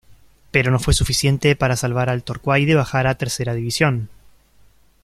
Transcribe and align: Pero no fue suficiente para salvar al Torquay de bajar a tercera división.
Pero 0.49 0.71
no 0.71 0.79
fue 0.79 0.95
suficiente 0.95 1.55
para 1.55 1.75
salvar 1.75 2.09
al 2.09 2.23
Torquay 2.23 2.65
de 2.65 2.73
bajar 2.73 3.05
a 3.05 3.19
tercera 3.19 3.53
división. 3.53 4.09